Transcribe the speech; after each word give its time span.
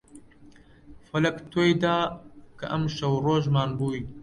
فەلەک 1.09 1.37
تۆی 1.51 1.71
دا 1.83 1.97
کە 2.57 2.65
ئەمشەو 2.71 3.13
ڕۆژمان 3.25 3.69
بووی 3.77 4.01